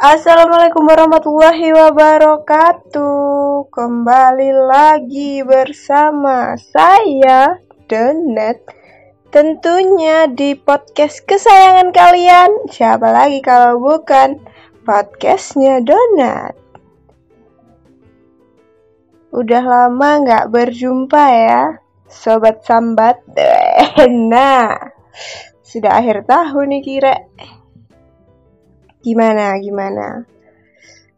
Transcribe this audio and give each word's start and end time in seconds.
Assalamualaikum 0.00 0.88
warahmatullahi 0.88 1.76
wabarakatuh. 1.76 3.68
Kembali 3.68 4.48
lagi 4.48 5.44
bersama 5.44 6.56
saya 6.56 7.60
Donet 7.84 8.64
Tentunya 9.28 10.24
di 10.24 10.56
podcast 10.56 11.20
kesayangan 11.28 11.92
kalian 11.92 12.48
Siapa 12.72 13.12
lagi 13.12 13.44
kalau 13.44 13.76
bukan 13.76 14.40
podcastnya 14.88 15.84
Donat 15.84 16.56
Udah 19.36 19.60
lama 19.60 20.24
nggak 20.24 20.48
berjumpa 20.48 21.24
ya 21.28 21.76
Sobat 22.08 22.64
Sambat. 22.64 23.20
Nah 24.32 24.80
Sudah 25.60 26.00
akhir 26.00 26.24
tahun 26.24 26.72
nih 26.72 26.82
kira 26.88 27.14
Gimana, 29.00 29.56
gimana? 29.56 30.28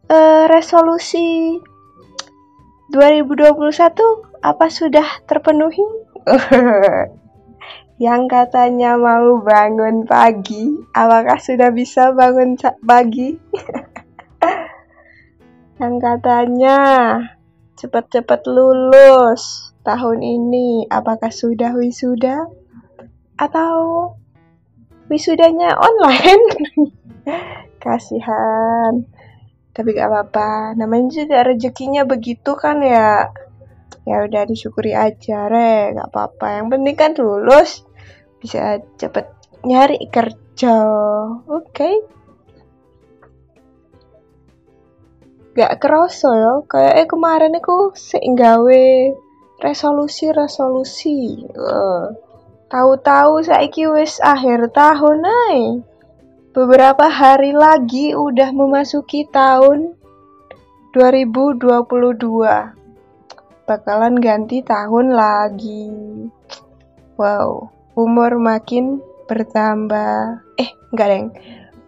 Uh, 0.07 0.47
resolusi 0.47 1.59
2021 2.95 3.59
apa 4.39 4.71
sudah 4.71 5.03
terpenuhi? 5.27 5.83
Yang 7.99 8.21
katanya 8.31 8.95
mau 8.95 9.35
bangun 9.43 10.07
pagi, 10.07 10.79
apakah 10.95 11.35
sudah 11.43 11.75
bisa 11.75 12.15
bangun 12.15 12.55
pagi? 12.87 13.35
Yang 15.83 15.95
katanya 15.99 16.79
cepat-cepat 17.75 18.47
lulus 18.47 19.75
tahun 19.83 20.23
ini, 20.23 20.87
apakah 20.87 21.35
sudah 21.35 21.75
wisuda? 21.75 22.47
Atau 23.35 24.15
wisudanya 25.11 25.75
online? 25.75 26.43
kasihan. 27.83 29.03
Tapi 29.75 29.89
gak 29.91 30.07
apa-apa. 30.07 30.79
Namanya 30.79 31.11
juga 31.11 31.43
rezekinya 31.43 32.07
begitu 32.07 32.55
kan 32.55 32.79
ya. 32.79 33.27
Ya 34.07 34.23
udah 34.23 34.43
disyukuri 34.47 34.95
aja 34.95 35.51
re. 35.51 35.91
Gak 35.91 36.07
apa-apa. 36.07 36.63
Yang 36.63 36.67
penting 36.71 36.95
kan 36.95 37.11
lulus. 37.19 37.83
Bisa 38.39 38.79
cepet 38.95 39.27
nyari 39.67 40.07
kerja. 40.07 40.75
Oke. 41.51 41.67
Okay? 41.67 41.95
gak 45.53 45.77
kerasa 45.77 46.29
ya. 46.33 46.53
Kayak 46.65 46.93
eh 46.97 47.07
kemarin 47.07 47.53
aku 47.59 47.93
singgawe 47.93 48.85
resolusi 49.63 50.27
resolusi 50.33 51.45
uh, 51.55 52.11
tahu-tahu 52.67 53.47
saiki 53.47 53.87
wis 53.87 54.19
akhir 54.19 54.75
tahun 54.75 55.23
nih 55.23 55.59
Beberapa 56.53 57.09
hari 57.09 57.49
lagi 57.49 58.13
udah 58.13 58.53
memasuki 58.53 59.25
tahun 59.25 59.97
2022. 60.93 61.65
Bakalan 63.65 64.13
ganti 64.21 64.61
tahun 64.61 65.17
lagi. 65.17 65.89
Wow, 67.17 67.73
umur 67.97 68.37
makin 68.37 69.01
bertambah. 69.25 70.45
Eh, 70.61 70.69
enggak, 70.93 71.07
Deng. 71.09 71.27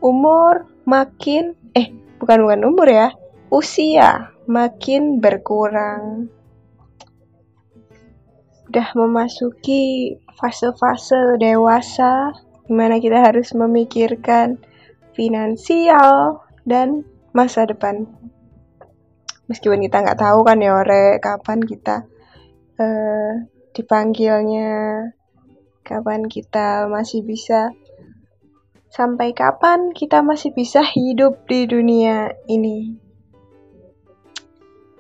Umur 0.02 0.66
makin 0.90 1.54
eh 1.78 1.94
bukan 2.18 2.50
bukan 2.50 2.62
umur 2.66 2.90
ya. 2.90 3.14
Usia 3.54 4.34
makin 4.50 5.22
berkurang. 5.22 6.34
Udah 8.66 8.88
memasuki 8.98 10.18
fase-fase 10.42 11.38
dewasa 11.38 12.34
di 12.66 12.74
mana 12.74 12.98
kita 12.98 13.22
harus 13.22 13.54
memikirkan 13.54 14.58
finansial 15.14 16.42
dan 16.66 17.06
masa 17.32 17.70
depan. 17.70 18.10
Meskipun 19.46 19.86
kita 19.86 20.02
nggak 20.02 20.20
tahu 20.20 20.42
kan 20.42 20.58
ya 20.58 20.74
ore 20.74 21.22
kapan 21.22 21.62
kita 21.62 22.10
uh, 22.82 23.32
dipanggilnya, 23.78 25.14
kapan 25.86 26.26
kita 26.26 26.90
masih 26.90 27.22
bisa 27.22 27.70
sampai 28.90 29.36
kapan 29.36 29.92
kita 29.92 30.24
masih 30.26 30.56
bisa 30.56 30.82
hidup 30.82 31.46
di 31.46 31.70
dunia 31.70 32.34
ini. 32.50 32.98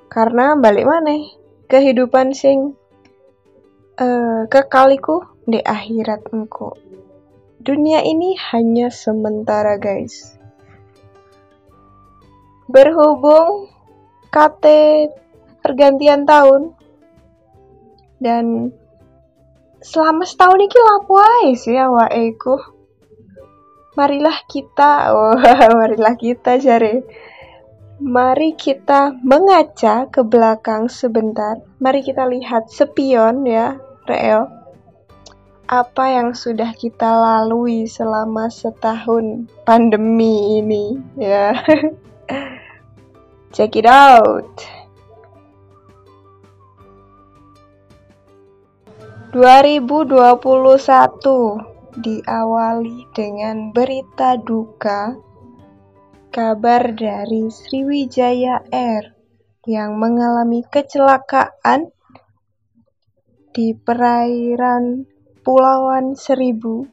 Karena 0.05 0.53
balik 0.53 0.85
mana 0.85 1.17
kehidupan 1.65 2.37
sing 2.37 2.77
uh, 3.97 4.45
kekaliku 4.45 5.25
di 5.49 5.59
akhirat 5.63 6.29
engkau. 6.29 6.77
Dunia 7.65 8.05
ini 8.05 8.37
hanya 8.53 8.93
sementara, 8.93 9.81
guys. 9.81 10.37
Berhubung 12.69 13.73
KT 14.29 14.65
pergantian 15.65 16.29
tahun 16.29 16.77
dan 18.21 18.69
selama 19.81 20.29
setahun 20.29 20.61
ini 20.61 20.77
lapo 20.77 21.17
sih 21.57 21.73
awake 21.73 22.53
Marilah 23.97 24.45
kita, 24.45 25.09
oh, 25.17 25.33
marilah 25.81 26.13
kita 26.21 26.61
jare. 26.61 27.01
Mari 27.97 28.53
kita 28.53 29.17
mengaca 29.25 30.05
ke 30.13 30.21
belakang 30.21 30.85
sebentar. 30.85 31.65
Mari 31.81 32.05
kita 32.05 32.29
lihat 32.29 32.69
sepion 32.69 33.41
ya, 33.49 33.73
Reo 34.05 34.64
apa 35.65 36.13
yang 36.13 36.37
sudah 36.37 36.77
kita 36.77 37.09
lalui 37.09 37.89
selama 37.89 38.53
setahun 38.53 39.49
pandemi 39.65 40.61
ini 40.61 41.01
ya. 41.17 41.57
Check 43.55 43.79
it 43.79 43.89
out. 43.89 44.61
2021 49.35 51.99
diawali 51.99 52.99
dengan 53.11 53.75
berita 53.75 54.39
duka 54.39 55.11
kabar 56.31 56.95
dari 56.95 57.51
Sriwijaya 57.51 58.63
Air 58.71 59.11
yang 59.67 59.99
mengalami 59.99 60.63
kecelakaan 60.67 61.91
di 63.55 63.71
perairan 63.75 65.14
Kepulauan 65.45 66.17
Seribu 66.17 66.89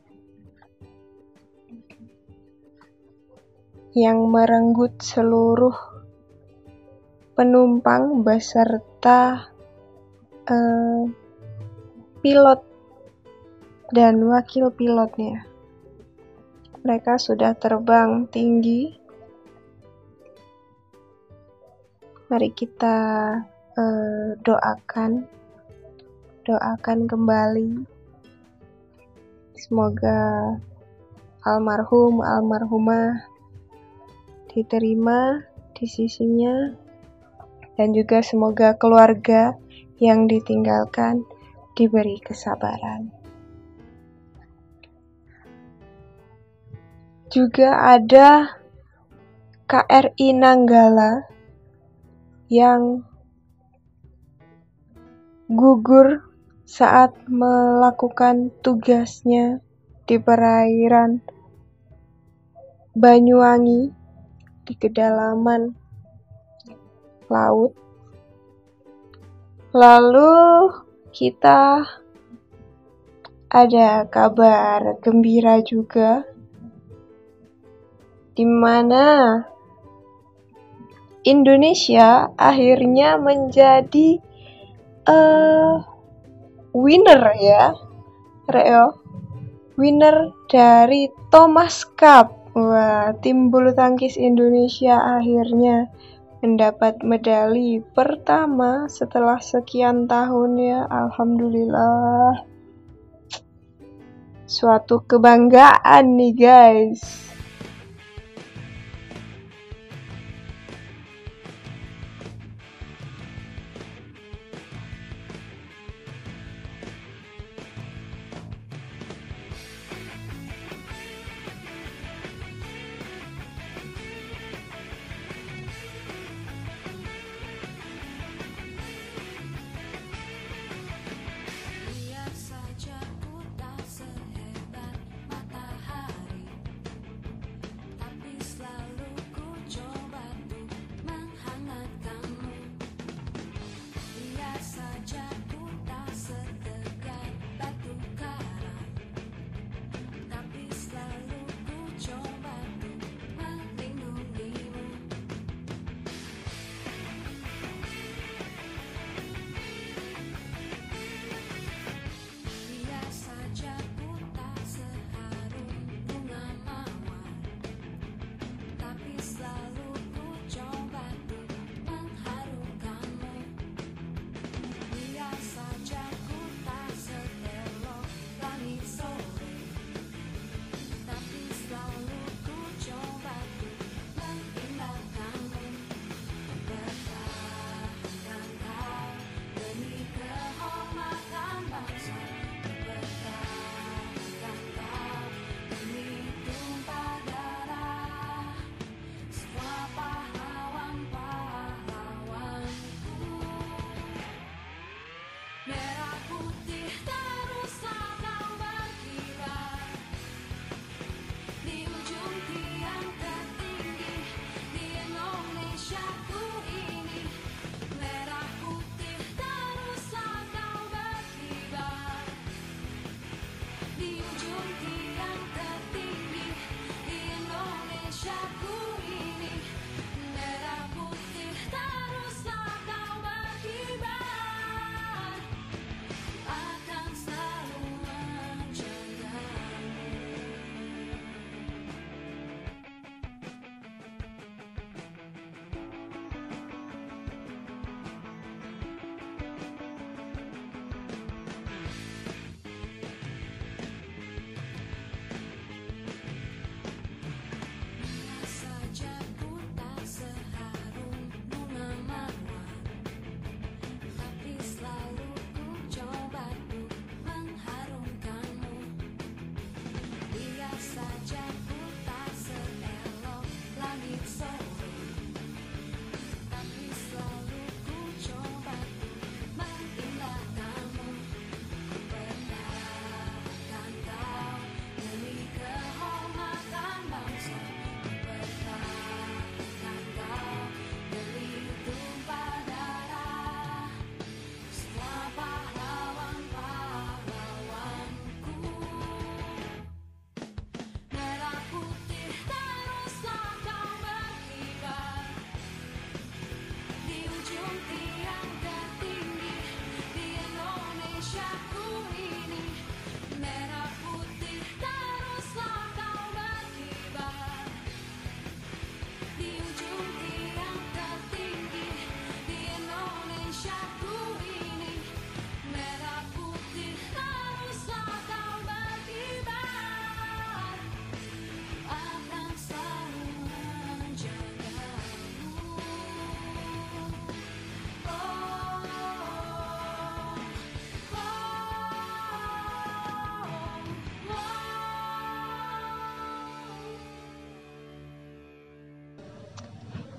yang 3.97 4.29
merenggut 4.29 5.01
seluruh 5.01 5.73
penumpang 7.33 8.21
beserta 8.21 9.49
uh, 10.53 11.09
pilot 12.21 12.61
dan 13.89 14.21
wakil 14.21 14.69
pilotnya. 14.69 15.49
Mereka 16.85 17.17
sudah 17.17 17.57
terbang 17.57 18.29
tinggi. 18.29 18.93
Mari 22.29 22.53
kita 22.53 22.97
uh, 23.81 24.29
doakan, 24.45 25.25
doakan 26.45 27.09
kembali 27.09 27.92
Semoga 29.63 30.59
almarhum 31.47 32.19
almarhumah 32.19 33.31
diterima 34.51 35.47
di 35.71 35.87
sisinya 35.87 36.75
dan 37.79 37.95
juga 37.95 38.27
semoga 38.27 38.75
keluarga 38.75 39.55
yang 40.03 40.27
ditinggalkan 40.27 41.23
diberi 41.79 42.19
kesabaran. 42.19 43.15
Juga 47.31 47.87
ada 47.87 48.59
KRI 49.71 50.43
Nanggala 50.43 51.23
yang 52.51 53.07
gugur 55.47 56.32
saat 56.73 57.13
melakukan 57.29 58.49
tugasnya 58.65 59.61
di 60.09 60.17
perairan 60.17 61.21
Banyuwangi 62.97 63.93
di 64.65 64.75
kedalaman 64.81 65.77
laut. 67.29 67.77
Lalu 69.77 70.33
kita 71.13 71.85
ada 73.53 74.09
kabar 74.09 74.97
gembira 75.05 75.61
juga 75.61 76.25
di 78.33 78.49
mana 78.49 79.41
Indonesia 81.21 82.33
akhirnya 82.37 83.21
menjadi 83.21 84.21
uh, 85.05 85.92
winner 86.77 87.23
ya 87.39 87.73
Reo 88.49 88.99
winner 89.79 90.33
dari 90.51 91.09
Thomas 91.33 91.89
Cup 91.97 92.43
Wah, 92.53 93.17
tim 93.25 93.49
bulu 93.49 93.73
tangkis 93.73 94.21
Indonesia 94.21 95.01
akhirnya 95.17 95.89
mendapat 96.45 97.01
medali 97.01 97.81
pertama 97.81 98.93
setelah 98.93 99.41
sekian 99.41 100.05
tahun 100.05 100.61
ya. 100.61 100.85
Alhamdulillah. 100.85 102.45
Suatu 104.45 105.01
kebanggaan 105.09 106.13
nih 106.13 106.33
guys. 106.37 107.32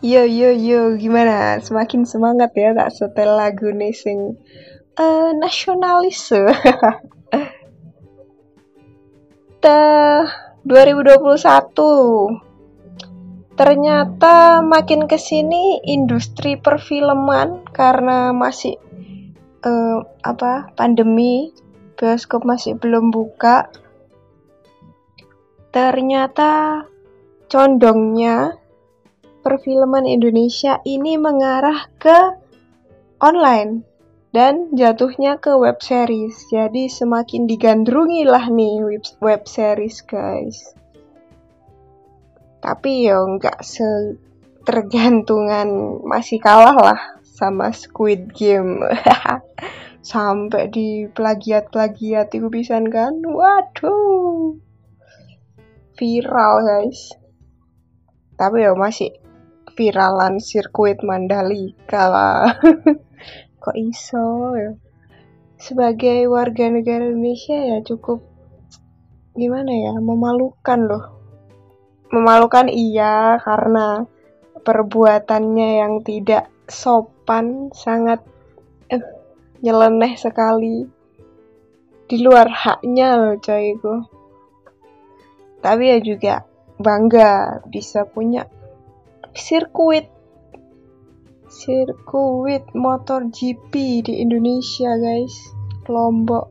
Yo 0.04 0.28
yo 0.28 0.52
yo 0.52 1.00
gimana? 1.00 1.64
Semakin 1.64 2.04
semangat 2.04 2.52
ya 2.60 2.76
tak 2.76 2.92
setel 2.92 3.40
lagu 3.40 3.72
nih 3.72 3.96
sing 3.96 4.36
uh, 5.00 5.32
nasionalis. 5.32 6.28
Teh 9.64 10.24
2021 10.68 11.40
ternyata 13.56 14.60
makin 14.60 15.08
ke 15.08 15.16
sini 15.16 15.80
industri 15.88 16.60
perfilman 16.60 17.64
karena 17.72 18.36
masih 18.36 18.76
uh, 19.64 20.04
apa 20.20 20.68
pandemi 20.76 21.56
bioskop 21.96 22.44
masih 22.44 22.76
belum 22.76 23.08
buka 23.08 23.72
ternyata 25.72 26.84
condongnya 27.48 28.60
perfilman 29.44 30.08
Indonesia 30.08 30.80
ini 30.88 31.20
mengarah 31.20 31.92
ke 32.00 32.40
online 33.20 33.84
dan 34.34 34.74
jatuhnya 34.74 35.38
ke 35.38 35.54
web 35.54 35.78
series. 35.84 36.50
Jadi 36.50 36.90
semakin 36.90 37.46
digandrungi 37.46 38.26
lah 38.26 38.50
nih 38.50 38.82
web, 39.22 39.46
series 39.46 40.02
guys. 40.08 40.74
tapi 42.64 43.12
ya 43.12 43.20
nggak 43.20 43.60
tergantungan 44.64 46.00
masih 46.08 46.40
kalah 46.40 46.72
lah 46.72 47.00
sama 47.28 47.76
Squid 47.76 48.32
Game. 48.32 48.80
Sampai 50.04 50.72
di 50.72 51.08
plagiat-plagiat 51.12 52.32
itu 52.32 52.48
bisa 52.48 52.80
kan? 52.88 53.20
Waduh. 53.20 54.56
Viral 56.00 56.54
guys. 56.64 57.16
Tapi 58.40 58.64
ya 58.64 58.72
masih 58.76 59.12
viralan 59.74 60.40
sirkuit 60.40 61.02
Mandalika. 61.02 62.48
Kok 63.64 63.78
iso? 63.78 64.54
Ya 64.58 64.72
sebagai 65.64 66.28
warga 66.28 66.68
negara 66.68 67.08
Indonesia 67.08 67.56
ya 67.56 67.80
cukup 67.88 68.20
gimana 69.32 69.72
ya 69.72 69.96
memalukan 69.96 70.80
loh. 70.84 71.06
Memalukan 72.12 72.68
iya 72.68 73.40
karena 73.40 74.04
perbuatannya 74.60 75.70
yang 75.80 75.94
tidak 76.04 76.52
sopan 76.68 77.72
sangat 77.72 78.20
eh, 78.92 79.00
nyeleneh 79.64 80.20
sekali. 80.20 80.84
Di 82.04 82.20
luar 82.20 82.52
haknya 82.52 83.16
loh 83.16 83.36
coy 83.40 83.80
tapi 85.64 85.96
ya 85.96 85.98
juga 86.04 86.44
bangga 86.76 87.64
bisa 87.72 88.04
punya 88.04 88.44
sirkuit. 89.34 90.10
Sirkuit 91.50 92.66
motor 92.74 93.30
GP 93.30 94.02
di 94.06 94.14
Indonesia 94.22 94.98
guys. 94.98 95.36
Lombok. 95.90 96.50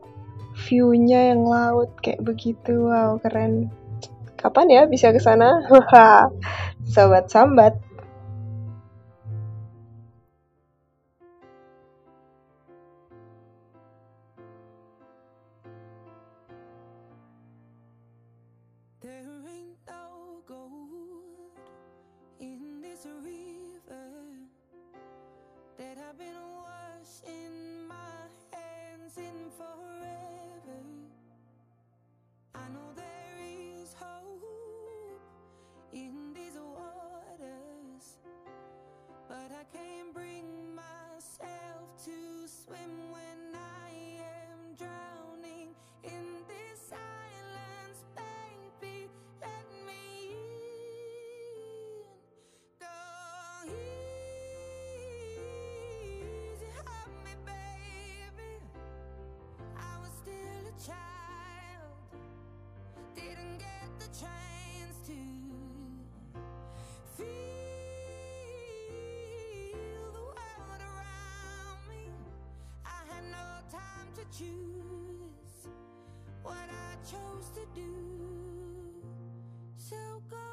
Viewnya 0.68 1.32
yang 1.32 1.48
laut 1.48 1.96
kayak 2.04 2.22
begitu. 2.22 2.86
Wow 2.86 3.18
keren. 3.18 3.72
Kapan 4.36 4.66
ya 4.68 4.82
bisa 4.90 5.14
ke 5.14 5.22
sana? 5.22 5.62
Sobat 6.92 7.30
sambat 7.30 7.78
dancing 29.14 29.50
for 29.58 30.11
choose 74.38 75.68
what 76.42 76.56
I 76.56 76.96
chose 77.04 77.50
to 77.54 77.60
do. 77.74 77.92
So 79.76 80.22
go 80.30 80.51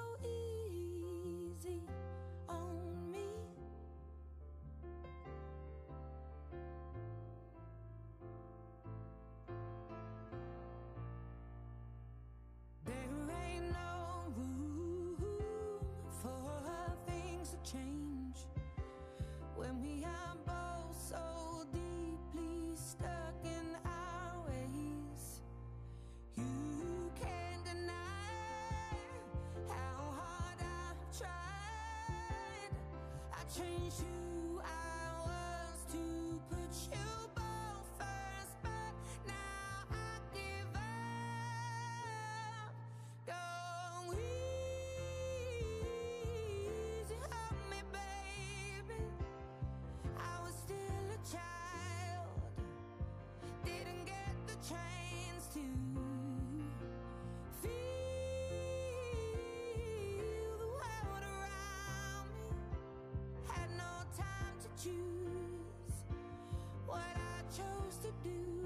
I 33.49 33.57
changed 33.57 34.18
do. 68.23 68.58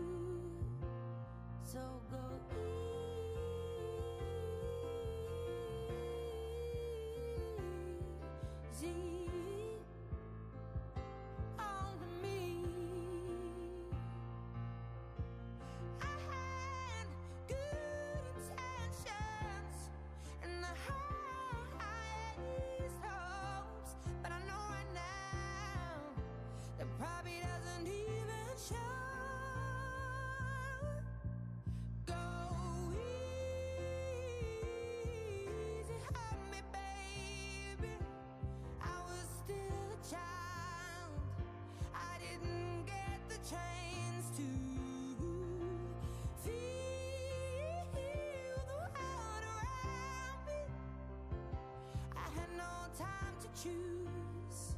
Choose 53.63 54.75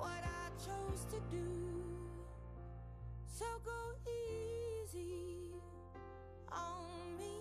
what 0.00 0.24
I 0.24 0.48
chose 0.56 1.04
to 1.12 1.20
do. 1.28 1.44
So 3.28 3.44
go 3.60 3.80
easy 4.08 5.52
on 6.48 7.20
me. 7.20 7.36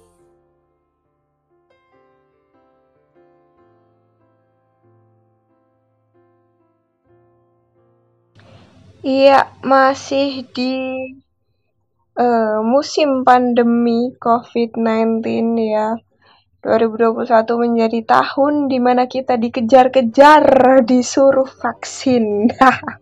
Iya, 9.07 9.55
masih 9.63 10.51
di 10.51 10.75
eh, 12.19 12.59
musim 12.59 13.23
pandemi 13.23 14.11
COVID-19 14.19 15.23
ya. 15.55 15.95
2021 16.61 17.25
menjadi 17.57 17.99
tahun 18.05 18.69
di 18.69 18.77
mana 18.77 19.09
kita 19.09 19.41
dikejar-kejar 19.41 20.45
disuruh 20.85 21.49
vaksin. 21.49 22.53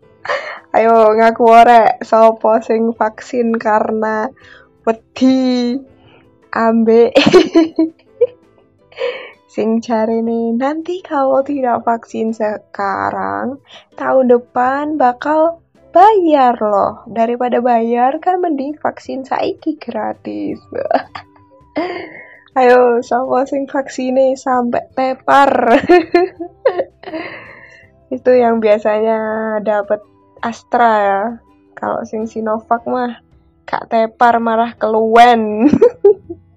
Ayo 0.76 1.12
ngaku 1.12 1.44
orek 1.44 2.00
sopo 2.08 2.64
sing 2.64 2.96
vaksin 2.96 3.60
karena 3.60 4.32
wedi 4.88 5.76
ambek 6.56 7.12
Sing 9.50 9.82
cari 9.82 10.22
nih, 10.22 10.56
nanti 10.56 11.02
kalau 11.02 11.42
tidak 11.42 11.82
vaksin 11.82 12.32
sekarang, 12.38 13.58
tahun 13.98 14.26
depan 14.30 14.96
bakal 14.96 15.66
bayar 15.90 16.54
loh. 16.62 17.02
Daripada 17.10 17.58
bayar 17.58 18.22
kan 18.22 18.46
mending 18.46 18.78
vaksin 18.78 19.26
saiki 19.26 19.76
gratis. 19.82 20.62
Ayo, 22.60 23.00
sama 23.00 23.48
sing 23.48 23.72
vaksine 23.72 24.36
sampai 24.36 24.84
tepar. 24.92 25.80
Itu 28.20 28.36
yang 28.36 28.60
biasanya 28.60 29.20
dapat 29.64 30.04
Astra 30.44 30.92
ya. 31.00 31.24
Kalau 31.72 32.04
sing 32.04 32.28
Sinovac 32.28 32.84
mah 32.84 33.24
gak 33.64 33.88
tepar 33.88 34.44
marah 34.44 34.76
keluwen. 34.76 35.72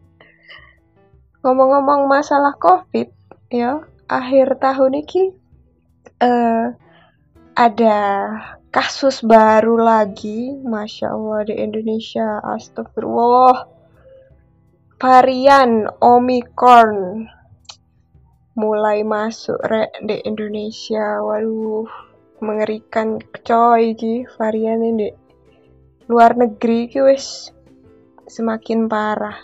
Ngomong-ngomong 1.46 2.10
masalah 2.10 2.58
Covid, 2.58 3.06
ya, 3.54 3.86
akhir 4.10 4.58
tahun 4.58 5.06
ini 5.06 5.30
uh, 6.18 6.74
ada 7.54 7.98
kasus 8.74 9.22
baru 9.22 9.78
lagi, 9.78 10.50
masya 10.66 11.14
Allah 11.14 11.46
di 11.46 11.54
Indonesia, 11.62 12.42
astagfirullah. 12.42 13.71
Varian 15.02 15.90
Omicron. 15.98 17.26
Mulai 18.54 19.02
masuk 19.02 19.58
re 19.66 19.90
di 19.98 20.22
Indonesia, 20.22 21.18
waduh 21.18 21.90
mengerikan 22.38 23.18
coy 23.42 23.98
ji 23.98 24.22
varian 24.38 24.78
ini 24.78 25.10
luar 26.06 26.38
negeri 26.38 26.86
ki 26.86 27.02
wis. 27.02 27.50
Semakin 28.30 28.86
parah. 28.86 29.42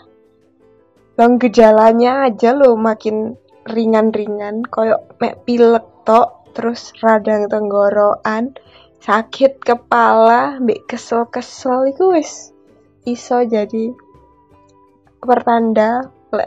Bang 1.19 1.35
gejalanya 1.43 2.31
aja 2.31 2.55
lo 2.55 2.79
makin 2.79 3.35
ringan-ringan, 3.67 4.63
koyok 4.63 5.19
mek 5.19 5.43
pilek 5.43 5.83
tok, 6.07 6.55
terus 6.55 6.95
radang 7.03 7.51
tenggorokan, 7.51 8.55
sakit 9.03 9.59
kepala, 9.59 10.55
mbek 10.63 10.87
kesel-kesel 10.87 11.91
iku 11.91 12.15
wis 12.15 12.55
iso 13.03 13.43
jadi 13.43 13.91
pertanda 15.23 16.07
le, 16.31 16.45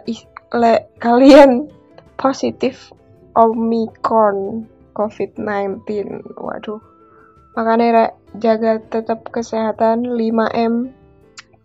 le 0.57 0.75
kalian 0.99 1.69
positif 2.17 2.93
Omicron 3.33 4.69
COVID-19. 4.93 5.85
Waduh. 6.37 6.81
Makanya 7.53 7.87
rek, 7.93 8.11
jaga 8.41 8.81
tetap 8.81 9.29
kesehatan 9.29 10.09
5M 10.17 10.93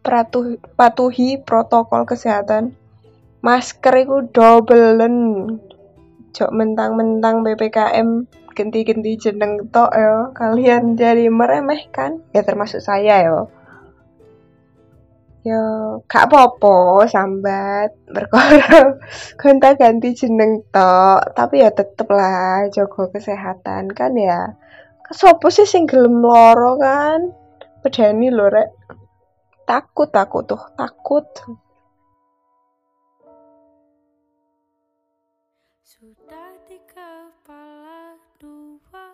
patuhi, 0.03 0.59
patuhi 0.75 1.39
protokol 1.39 2.03
kesehatan. 2.07 2.75
Masker 3.43 3.93
itu 4.03 4.17
dobelen. 4.31 5.15
Jok 6.35 6.51
mentang-mentang 6.51 7.41
BPKM 7.43 8.27
ganti-ganti 8.51 9.11
jeneng 9.15 9.69
tok. 9.71 9.93
Kalian 10.35 10.97
jadi 10.97 11.29
meremehkan 11.29 12.25
ya 12.33 12.41
termasuk 12.43 12.81
saya 12.83 13.23
ya 13.23 13.47
Ya, 15.47 15.63
gak 16.11 16.27
apa-apa 16.27 17.07
sambat 17.07 17.95
berkorban 18.11 18.99
gonta 19.39 19.69
ganti 19.79 20.09
jeneng 20.11 20.67
tok, 20.75 21.19
tapi 21.37 21.63
ya 21.63 21.71
tetep 21.71 22.07
lah 22.11 22.67
jaga 22.75 23.03
kesehatan 23.15 23.83
kan 23.95 24.11
ya. 24.19 24.59
Sopo 25.19 25.47
sih 25.47 25.63
sing 25.63 25.87
gelem 25.87 26.19
loro 26.19 26.75
kan? 26.75 27.31
Pedani 27.79 28.27
lho 28.27 28.47
rek. 28.51 28.69
Takut 29.63 30.11
aku 30.11 30.39
tuh, 30.43 30.63
takut. 30.75 31.23
Sudah 35.87 36.51
di 36.67 36.77
kepala 36.91 38.19
dua 38.35 39.05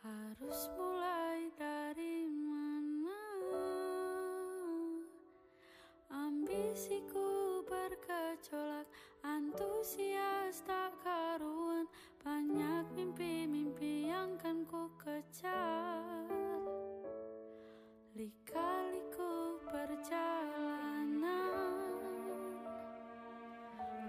Harus 0.00 0.60
mulai 0.72 1.40
dari 1.60 2.15
Ambisiku 6.76 7.64
berkecolak 7.64 8.84
Antusias 9.24 10.60
tak 10.60 10.92
karuan. 11.00 11.88
Banyak 12.20 12.92
mimpi-mimpi 12.92 14.12
yang 14.12 14.36
kan 14.36 14.60
ku 14.68 14.92
kejar. 15.00 16.28
Lika-liku 18.12 19.56
perjalanan. 19.64 21.16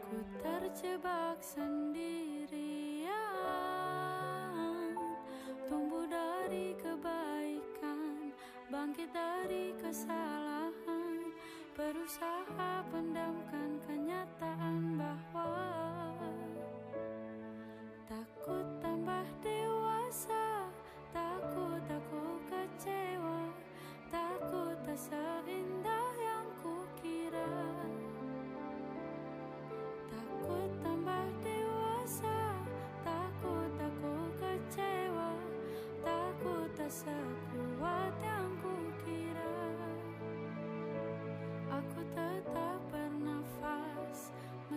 Ku 0.04 0.28
terjebak 0.44 1.40
sendirian. 1.40 3.16
Tumbuh 5.72 6.04
dari 6.04 6.76
kebaikan 6.76 8.36
Bangkit 8.68 9.08
dari 9.16 9.72
kesalahan 9.80 10.57
berusaha 11.78 12.82
pendamkan 12.90 13.78
kenyataan 13.86 14.98
bahwa 14.98 15.54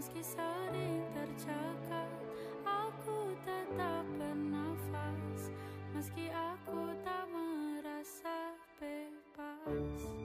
Meski 0.00 0.24
sering 0.24 1.04
tercekat 1.12 2.08
Aku 2.64 3.36
tetap 3.44 4.00
bernafas. 4.16 5.52
Meski 5.92 6.32
aku 6.32 6.96
tak 7.04 7.28
merasa 7.28 8.56
bebas 8.80 10.19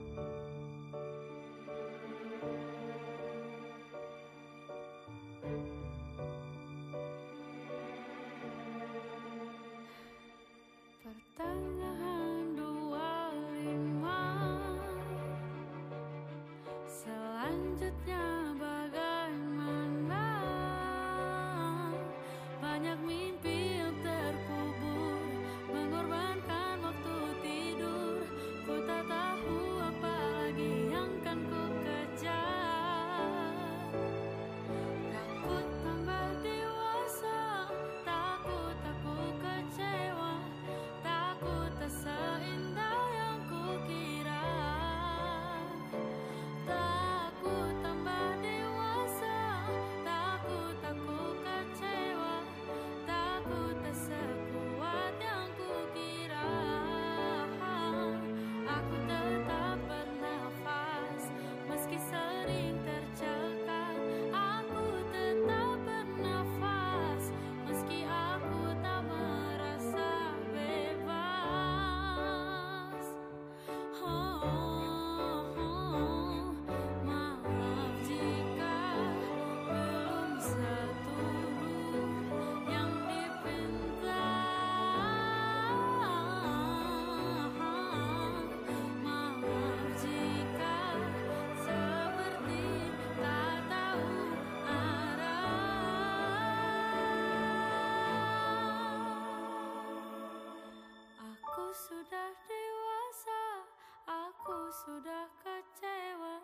sudah 104.84 105.24
kecewa 105.40 106.36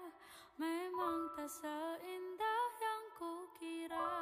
Memang 0.57 1.37
tak 1.37 1.49
seindah 1.49 2.65
yang 2.81 3.05
kukira. 3.17 4.15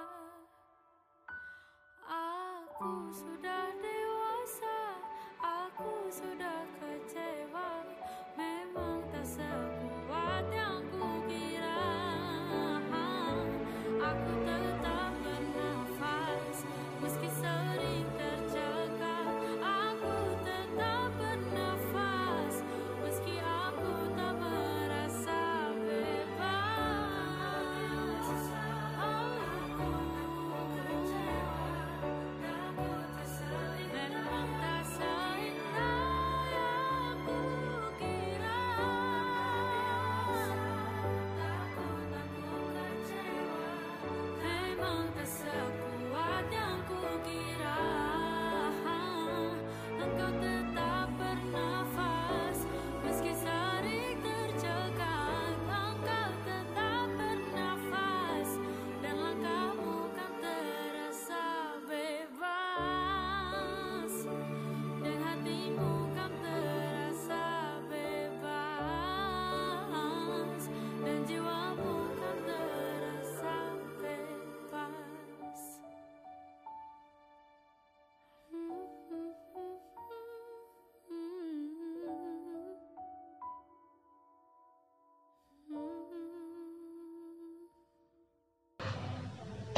Aku 2.10 3.10
sudah 3.14 3.70
dewasa 3.78 4.78
Aku 5.38 6.10
sudah 6.10 6.49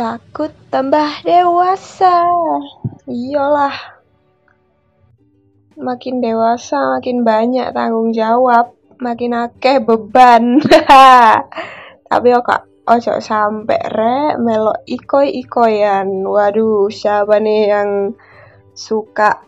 Takut 0.03 0.51
tambah 0.67 1.23
dewasa. 1.23 2.27
Iyalah. 3.07 4.03
Makin 5.79 6.19
dewasa 6.19 6.99
makin 6.99 7.23
banyak 7.23 7.71
tanggung 7.71 8.11
jawab, 8.11 8.75
makin 8.99 9.31
akeh 9.31 9.79
beban. 9.79 10.59
Tapi 12.11 12.29
kak 12.35 12.67
ojo 12.83 13.15
sampe 13.23 13.79
rek 13.79 14.43
melok 14.43 14.83
ikoi-ikoyan. 14.91 16.27
Waduh, 16.27 16.91
siapa 16.91 17.39
nih 17.39 17.71
yang 17.71 18.19
suka 18.75 19.39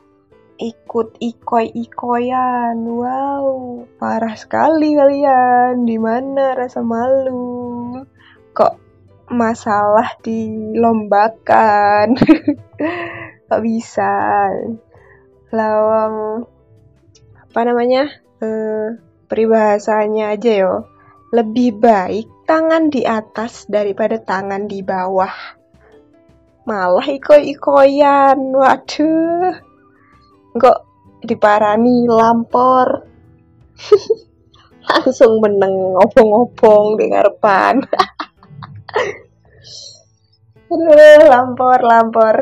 ikut 0.63 1.19
ikoi-ikoyan? 1.19 2.79
Wow, 2.79 3.91
parah 3.99 4.39
sekali 4.39 4.95
kalian. 4.95 5.83
Di 5.83 5.99
mana 5.99 6.55
rasa 6.55 6.79
malu? 6.79 7.99
Kok 8.55 8.84
masalah 9.31 10.17
dilombakan? 10.21 12.19
Kok 13.49 13.63
bisa? 13.63 14.13
Lawang 15.55 16.45
apa 17.39 17.61
namanya? 17.63 18.11
Eh, 18.43 18.99
peribahasanya 19.31 20.35
aja 20.35 20.53
yo. 20.53 20.75
Lebih 21.35 21.79
baik 21.79 22.27
tangan 22.47 22.91
di 22.91 23.03
atas 23.07 23.67
daripada 23.71 24.19
tangan 24.21 24.67
di 24.67 24.83
bawah. 24.83 25.35
Malah 26.65 27.07
ikoi-ikoyan. 27.07 28.39
Waduh. 28.55 29.55
Kok 30.55 30.79
diparani 31.23 32.07
lampor. 32.07 33.07
Langsung 34.91 35.41
meneng 35.41 35.97
obong-obong 35.97 37.01
di 37.01 37.09
ngarepan. 37.09 37.81
Aduh, 40.73 41.23
lampor, 41.29 41.79
lampor. 41.85 42.37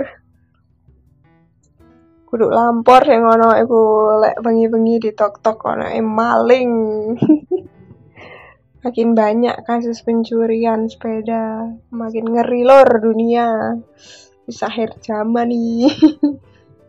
Kudu 2.29 2.49
lampor 2.49 3.05
sing 3.05 3.21
ono 3.21 3.53
iku 3.61 3.81
lek 4.25 4.41
bengi-bengi 4.41 4.97
di 5.05 5.11
tok-tok 5.13 5.59
ono 5.69 5.87
maling. 6.01 6.73
makin 8.83 9.15
banyak 9.15 9.63
kasus 9.63 10.03
pencurian 10.03 10.91
sepeda, 10.91 11.71
makin 11.95 12.27
ngeri 12.35 12.67
lor 12.67 12.89
dunia. 12.99 13.79
Bisa 14.43 14.67
akhir 14.67 14.99
zaman 14.99 15.55
nih. 15.55 15.87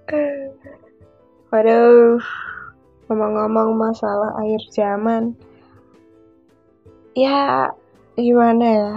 Waduh, 1.54 2.18
ngomong-ngomong 3.06 3.78
masalah 3.78 4.34
akhir 4.42 4.64
zaman. 4.74 5.38
Ya, 7.14 7.70
gimana 8.18 8.66
ya? 8.66 8.94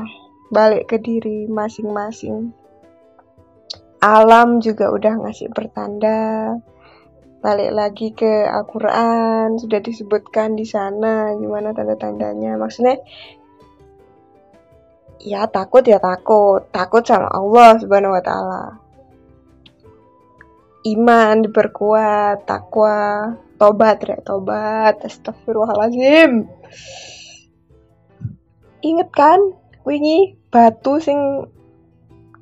Balik 0.46 0.94
ke 0.94 0.96
diri 1.02 1.50
masing-masing. 1.50 2.54
Alam 3.98 4.62
juga 4.62 4.92
udah 4.94 5.26
ngasih 5.26 5.50
pertanda. 5.50 6.54
Balik 7.42 7.70
lagi 7.74 8.09
ke 8.14 8.46
Al-Quran, 8.46 9.59
sudah 9.59 9.78
disebutkan 9.82 10.54
di 10.54 10.66
sana 10.66 11.35
gimana 11.35 11.74
tanda-tandanya. 11.74 12.59
Maksudnya, 12.59 13.02
ya 15.22 15.46
takut 15.50 15.82
ya 15.82 15.98
takut. 15.98 16.66
Takut 16.70 17.02
sama 17.02 17.30
Allah 17.30 17.78
subhanahu 17.82 18.14
wa 18.14 18.22
ta'ala. 18.22 18.64
Iman 20.87 21.42
diperkuat, 21.42 22.46
takwa, 22.46 23.35
tobat 23.59 23.98
rek, 24.06 24.22
tobat. 24.22 25.02
Astagfirullahaladzim. 25.02 26.46
Ingat 28.87 29.11
kan, 29.11 29.40
wingi 29.87 30.35
batu 30.51 30.99
sing 30.99 31.46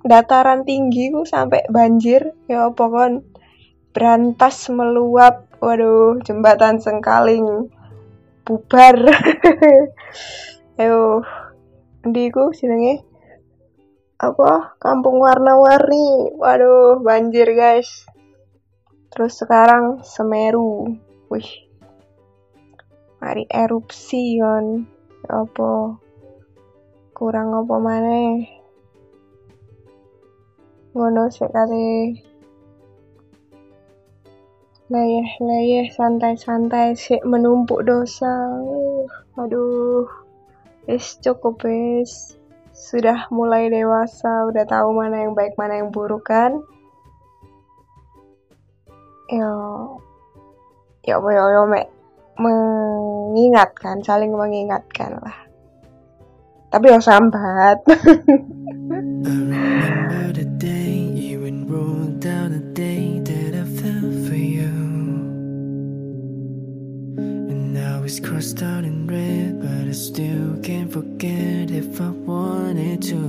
dataran 0.01 0.65
tinggi 0.65 1.13
ku 1.13 1.29
sampai 1.29 1.69
banjir. 1.69 2.33
Ya 2.49 2.73
apa 2.73 2.85
kon? 2.89 3.13
Berantas 3.93 4.73
meluap. 4.73 5.53
Waduh 5.61 6.25
jembatan 6.25 6.81
sengkaling. 6.81 7.69
Bubar. 8.49 8.97
Ayo 10.81 11.25
endi 12.05 12.33
ku 12.33 12.53
jenenge? 12.57 13.05
Apa? 14.21 14.81
Kampung 14.81 15.21
warna-warni. 15.21 16.33
Waduh 16.41 17.05
banjir 17.05 17.53
guys. 17.53 18.09
Terus 19.13 19.37
sekarang 19.37 20.01
Semeru. 20.01 20.97
Wih. 21.29 21.49
Mari 23.21 23.49
erupsi 23.49 24.41
kon. 24.41 24.89
Ya 25.25 25.49
apa 25.49 26.04
kurang 27.15 27.55
apa 27.55 27.79
maneh. 27.79 28.43
Ngono 30.99 31.31
sik 31.31 31.55
kate 31.55 32.19
leyeh-leyeh 34.91 35.95
santai-santai 35.95 36.99
sik 36.99 37.23
menumpuk 37.23 37.87
dosa. 37.87 38.51
Uh, 38.59 39.07
aduh. 39.39 40.11
Wis 40.91 41.23
cukup 41.23 41.63
wis. 41.63 42.35
Sudah 42.75 43.31
mulai 43.31 43.71
dewasa 43.71 44.51
udah 44.51 44.67
tahu 44.67 44.91
mana 44.99 45.23
yang 45.23 45.39
baik 45.39 45.55
mana 45.55 45.79
yang 45.79 45.95
buruk 45.95 46.27
kan? 46.27 46.67
Yo. 49.31 49.55
Yo 51.07 51.17
yo, 51.23 51.45
yo 51.55 51.63
mek. 51.71 51.87
Mengingatkan 52.35 54.03
saling 54.03 54.35
mengingatkan 54.35 55.15
lah 55.23 55.44
tapi 56.75 56.91
yo 56.91 56.99
sambat 56.99 57.79
I 57.87 58.19
remember 59.31 60.35
the 60.35 60.43
day 60.59 61.07
you 61.15 61.47
enrolled 61.47 62.19
down 62.19 62.51
the 62.51 62.67
day 62.75 63.23
that 63.23 63.55
I 63.55 63.63
fell 63.79 64.11
for 64.27 64.35
you. 64.35 64.75
And 67.15 67.71
now 67.71 68.03
it's 68.03 68.19
crossed 68.19 68.59
out 68.59 68.83
in 68.83 69.07
red, 69.07 69.63
but 69.63 69.87
I 69.87 69.95
still 69.95 70.59
can't 70.67 70.91
forget 70.91 71.71
if 71.71 72.01
I 72.03 72.11
wanted 72.11 73.07
to. 73.15 73.23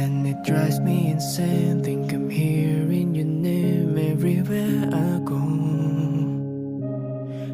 And 0.00 0.24
it 0.24 0.40
drives 0.40 0.80
me 0.80 1.12
insane, 1.12 1.84
think 1.84 2.16
I'm 2.16 2.32
hearing 2.32 3.14
your 3.14 3.28
name 3.28 4.00
everywhere 4.00 4.88
I 4.88 5.20
go. 5.20 5.36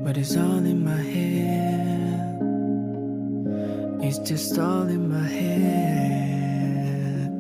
But 0.07 0.17
it's 0.17 0.39
all 0.39 0.63
in 0.63 0.87
my 0.87 1.03
head. 1.03 2.12
It's 4.05 4.19
just 4.19 4.59
all 4.59 4.89
in 4.89 5.09
my 5.09 5.29
head. 5.29 7.31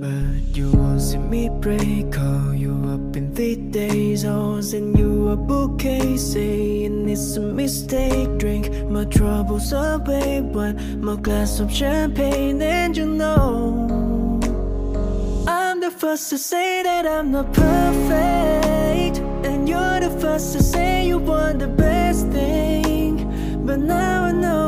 But 0.00 0.56
you 0.56 0.72
won't 0.72 1.00
see 1.00 1.18
me 1.18 1.48
break. 1.48 2.10
Call 2.10 2.52
you 2.52 2.72
up 2.92 3.16
in 3.16 3.32
three 3.32 3.54
days. 3.54 4.24
I'll 4.24 4.60
send 4.60 4.98
you 4.98 5.28
a 5.28 5.36
bouquet. 5.36 6.16
Saying 6.16 7.08
it's 7.08 7.36
a 7.36 7.40
mistake. 7.40 8.38
Drink 8.38 8.72
my 8.90 9.04
troubles 9.04 9.72
away. 9.72 10.40
One 10.40 11.00
more 11.00 11.16
glass 11.16 11.60
of 11.60 11.72
champagne, 11.72 12.60
and 12.60 12.96
you 12.96 13.06
know. 13.06 14.40
I'm 15.46 15.80
the 15.80 15.92
first 15.92 16.28
to 16.30 16.38
say 16.38 16.82
that 16.82 17.06
I'm 17.06 17.30
not 17.30 17.52
perfect. 17.52 19.18
And 19.46 19.68
you're 19.68 20.00
the 20.00 20.10
first 20.20 20.54
to 20.54 20.62
say 20.62 21.06
you 21.06 21.18
want 21.18 21.60
the 21.60 21.68
best 21.68 22.26
thing. 22.30 23.64
But 23.64 23.78
now 23.78 24.24
I 24.24 24.32
know 24.32 24.67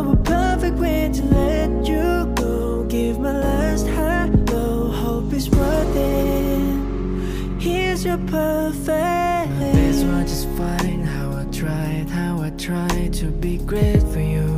to 0.76 1.24
let 1.24 1.86
you 1.86 2.32
go. 2.34 2.84
Give 2.84 3.18
my 3.18 3.32
last 3.32 3.86
hello, 3.86 4.90
hope 4.90 5.32
it's 5.32 5.48
worth 5.48 5.96
it. 5.96 7.60
Here's 7.60 8.04
your 8.04 8.18
perfect. 8.18 8.88
My 8.88 9.72
best 9.72 10.04
was 10.06 10.30
just 10.30 10.48
fine. 10.56 11.04
How 11.04 11.32
I 11.32 11.44
tried, 11.50 12.08
how 12.08 12.40
I 12.40 12.50
tried 12.50 13.12
to 13.14 13.26
be 13.26 13.58
great 13.58 14.02
for 14.12 14.20
you. 14.20 14.48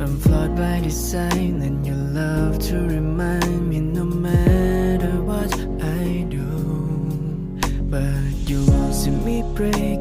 I'm 0.00 0.18
flawed 0.20 0.56
by 0.56 0.80
design, 0.80 1.60
and 1.62 1.86
you 1.86 1.94
love 1.94 2.58
to 2.70 2.76
remind 2.78 3.68
me 3.68 3.80
no 3.80 4.04
matter 4.04 5.20
what 5.22 5.52
I 5.82 6.24
do. 6.30 6.46
But 7.90 8.48
you 8.48 8.64
won't 8.66 8.94
see 8.94 9.10
me 9.10 9.42
break, 9.54 9.99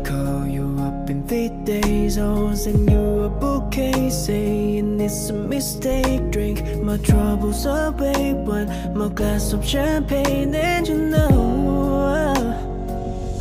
days. 2.09 2.17
I'll 2.17 2.55
send 2.55 2.89
you 2.89 3.23
a 3.23 3.29
bouquet, 3.29 4.09
saying 4.09 4.99
it's 4.99 5.29
a 5.29 5.33
mistake. 5.33 6.31
Drink 6.31 6.63
my 6.81 6.97
troubles 6.97 7.65
away, 7.65 8.33
one 8.33 8.67
more 8.93 9.09
glass 9.09 9.53
of 9.53 9.65
champagne, 9.65 10.55
and 10.55 10.87
you 10.87 10.97
know. 10.97 11.77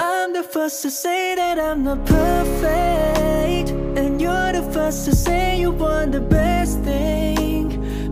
I'm 0.00 0.33
the 0.33 0.42
first 0.42 0.83
to 0.83 0.90
say 0.90 1.35
that 1.35 1.59
I'm 1.59 1.85
not 1.85 2.04
perfect. 2.07 3.70
And 3.98 4.20
you're 4.20 4.52
the 4.52 4.68
first 4.72 5.04
to 5.07 5.14
say 5.14 5.61
you 5.61 5.70
want 5.70 6.12
the 6.12 6.20
best 6.20 6.81
thing. 6.81 7.66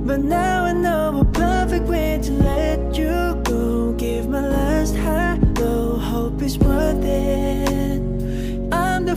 But 0.06 0.20
now 0.20 0.64
I 0.64 0.72
know 0.72 1.20
a 1.20 1.24
perfect 1.24 1.86
way 1.86 2.18
to 2.22 2.32
let 2.32 2.96
you 2.96 3.35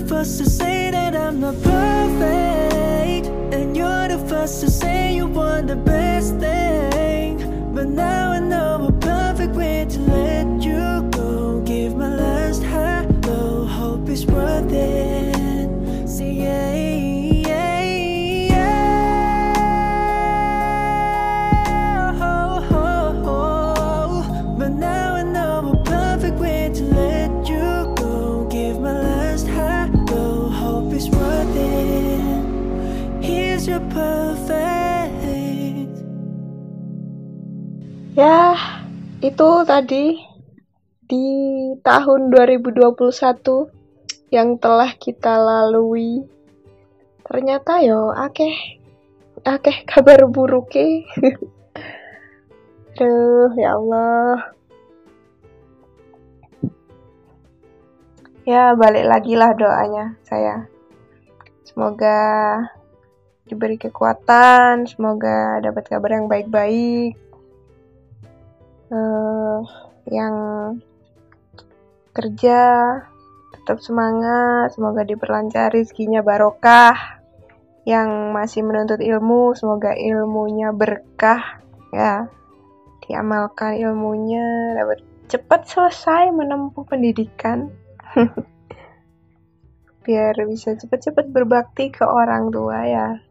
first 0.10 0.40
to 0.40 0.50
say 0.50 0.90
that 0.90 1.16
I'm 1.16 1.40
not 1.40 1.54
perfect. 1.62 3.28
And 3.54 3.78
you're 3.78 4.08
the 4.08 4.18
first 4.28 4.60
to 4.62 4.72
say 4.72 5.16
you 5.16 5.28
want 5.28 5.68
the 5.68 5.76
best 5.76 6.36
thing. 6.40 7.38
But 7.76 7.88
now 7.90 8.39
Ya, 38.20 38.52
itu 39.24 39.50
tadi 39.64 40.20
di 41.08 41.28
tahun 41.80 42.36
2021 42.36 43.00
yang 44.28 44.60
telah 44.60 44.92
kita 45.00 45.40
lalui. 45.40 46.28
Ternyata 47.24 47.80
yo 47.80 48.12
akeh 48.12 48.84
akeh 49.48 49.88
kabar 49.88 50.28
buruk 50.28 50.76
Aduh, 53.00 53.56
ya 53.56 53.80
Allah. 53.80 54.52
Ya, 58.44 58.76
balik 58.76 59.08
lagi 59.08 59.40
lah 59.40 59.56
doanya 59.56 60.20
saya. 60.28 60.68
Semoga 61.64 62.20
diberi 63.50 63.82
kekuatan, 63.82 64.86
semoga 64.86 65.58
dapat 65.60 65.84
kabar 65.90 66.22
yang 66.22 66.30
baik-baik. 66.30 67.18
Eh, 68.90 69.60
yang 70.10 70.36
kerja 72.14 72.62
tetap 73.54 73.86
semangat, 73.86 74.74
semoga 74.74 75.06
diperlancar 75.06 75.74
rezekinya 75.74 76.26
barokah. 76.26 77.22
Yang 77.86 78.10
masih 78.34 78.62
menuntut 78.66 79.02
ilmu, 79.02 79.54
semoga 79.58 79.94
ilmunya 79.98 80.70
berkah 80.74 81.62
ya. 81.94 82.30
Diamalkan 83.06 83.78
ilmunya, 83.82 84.78
dapat 84.78 85.02
cepat 85.30 85.70
selesai 85.70 86.34
menempuh 86.34 86.86
pendidikan. 86.86 87.70
Biar 90.06 90.34
bisa 90.50 90.74
cepat-cepat 90.74 91.30
berbakti 91.30 91.94
ke 91.94 92.02
orang 92.02 92.50
tua 92.50 92.86
ya. 92.90 93.29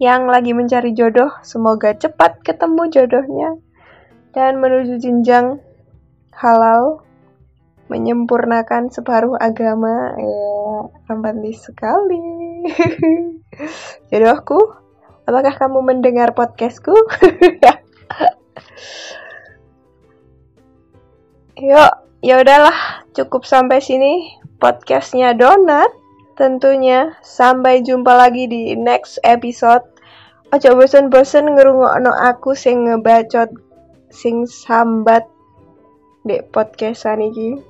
Yang 0.00 0.22
lagi 0.32 0.56
mencari 0.56 0.96
jodoh, 0.96 1.28
semoga 1.44 1.92
cepat 1.92 2.40
ketemu 2.40 2.88
jodohnya. 2.88 3.60
Dan 4.32 4.56
menuju 4.56 4.96
jenjang 4.96 5.60
halal 6.32 7.04
menyempurnakan 7.92 8.88
separuh 8.88 9.36
agama. 9.36 10.16
Ya 10.16 10.88
romantis 11.04 11.68
sekali. 11.68 12.16
Jodohku 14.08 14.56
apakah 15.28 15.52
kamu 15.52 15.84
mendengar 15.84 16.32
podcastku? 16.32 16.96
Yuk 21.60 21.92
ya 22.24 22.40
udahlah 22.40 23.04
cukup 23.12 23.44
sampai 23.44 23.84
sini 23.84 24.32
podcastnya 24.56 25.36
donat 25.36 25.92
tentunya. 26.34 27.14
Sampai 27.22 27.80
jumpa 27.80 28.12
lagi 28.14 28.46
di 28.50 28.74
next 28.76 29.22
episode. 29.22 29.86
Ojo 30.50 30.74
bosen-bosen 30.74 31.54
ngerungokno 31.54 32.10
aku 32.10 32.58
sing 32.58 32.90
ngebacot 32.90 33.54
sing 34.10 34.50
sambat 34.50 35.30
dek 36.26 36.50
podcastan 36.50 37.22
iki. 37.22 37.62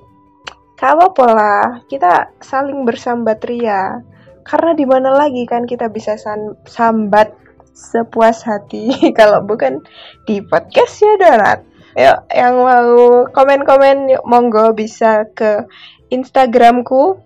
Kalau 0.75 1.13
pola 1.13 1.85
kita 1.85 2.33
saling 2.41 2.83
bersambat 2.83 3.45
ria. 3.45 4.01
Karena 4.41 4.73
di 4.73 4.85
mana 4.89 5.13
lagi 5.13 5.45
kan 5.45 5.69
kita 5.69 5.93
bisa 5.93 6.17
sambat 6.65 7.37
sepuas 7.77 8.41
hati. 8.43 8.89
Kalau 9.19 9.45
bukan 9.45 9.85
di 10.25 10.41
podcast 10.41 10.97
ya 11.05 11.13
donat 11.21 11.71
yuk 11.95 12.19
yang 12.31 12.55
mau 12.55 13.27
komen-komen 13.27 14.15
yuk 14.15 14.23
monggo 14.23 14.71
bisa 14.71 15.27
ke 15.35 15.67
instagramku 16.07 17.19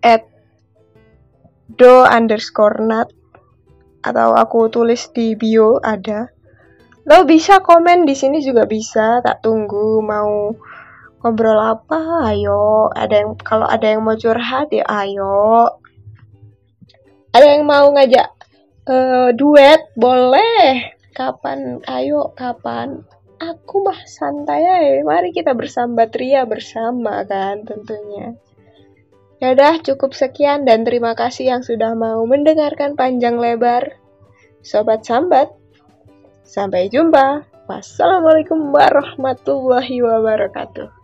at 0.00 0.24
do 1.76 2.04
underscore 2.04 2.80
nat 2.82 3.08
atau 4.00 4.32
aku 4.36 4.68
tulis 4.72 5.12
di 5.12 5.36
bio 5.36 5.78
ada 5.80 6.36
Lo 7.06 7.22
bisa 7.22 7.62
komen 7.62 8.02
di 8.02 8.18
sini 8.18 8.42
juga 8.42 8.66
bisa, 8.66 9.22
tak 9.22 9.38
tunggu 9.38 10.02
mau 10.02 10.50
ngobrol 11.22 11.54
apa, 11.62 12.26
ayo. 12.34 12.90
Ada 12.90 13.14
yang 13.22 13.30
kalau 13.38 13.62
ada 13.62 13.86
yang 13.94 14.02
mau 14.02 14.18
curhat 14.18 14.74
ya 14.74 14.82
ayo. 14.90 15.70
Ada 17.30 17.46
yang 17.46 17.62
mau 17.62 17.94
ngajak 17.94 18.28
eh, 18.90 19.30
duet, 19.38 19.94
boleh. 19.94 20.98
Kapan? 21.14 21.78
Ayo, 21.86 22.34
kapan? 22.34 23.06
Aku 23.38 23.86
mah 23.86 24.02
santai 24.02 24.66
aja. 24.66 25.06
Mari 25.06 25.30
kita 25.30 25.54
bersambat 25.54 26.10
ria 26.18 26.42
bersama 26.42 27.22
kan 27.22 27.62
tentunya. 27.62 28.34
Ya 29.36 29.52
udah 29.52 29.84
cukup 29.84 30.16
sekian 30.16 30.64
dan 30.64 30.88
terima 30.88 31.12
kasih 31.12 31.52
yang 31.52 31.62
sudah 31.62 31.92
mau 31.92 32.24
mendengarkan 32.24 32.96
panjang 32.96 33.36
lebar. 33.36 34.00
Sobat 34.64 35.04
Sambat, 35.04 35.52
Sampai 36.46 36.86
jumpa. 36.86 37.42
Wassalamualaikum 37.66 38.70
warahmatullahi 38.70 39.98
wabarakatuh. 39.98 40.95